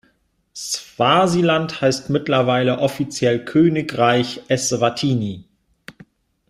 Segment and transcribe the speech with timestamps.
[0.55, 5.45] Swasiland heißt mittlerweile offiziell Königreich Eswatini.